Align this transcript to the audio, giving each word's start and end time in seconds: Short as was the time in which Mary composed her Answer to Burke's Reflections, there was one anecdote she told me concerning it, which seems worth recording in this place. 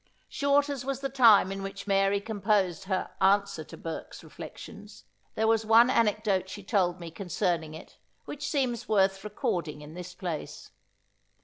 Short 0.29 0.67
as 0.67 0.83
was 0.83 1.01
the 1.01 1.09
time 1.09 1.51
in 1.51 1.61
which 1.61 1.85
Mary 1.85 2.19
composed 2.19 2.85
her 2.85 3.11
Answer 3.21 3.63
to 3.65 3.77
Burke's 3.77 4.23
Reflections, 4.23 5.03
there 5.35 5.45
was 5.45 5.63
one 5.63 5.91
anecdote 5.91 6.49
she 6.49 6.63
told 6.63 6.99
me 6.99 7.11
concerning 7.11 7.75
it, 7.75 7.99
which 8.25 8.49
seems 8.49 8.89
worth 8.89 9.23
recording 9.23 9.81
in 9.81 9.93
this 9.93 10.15
place. 10.15 10.71